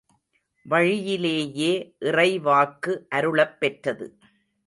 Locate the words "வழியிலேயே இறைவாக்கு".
0.65-3.07